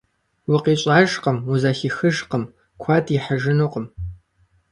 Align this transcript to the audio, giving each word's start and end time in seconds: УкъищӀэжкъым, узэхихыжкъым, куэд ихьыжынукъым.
УкъищӀэжкъым, 0.53 1.37
узэхихыжкъым, 1.51 2.43
куэд 2.81 3.05
ихьыжынукъым. 3.15 3.85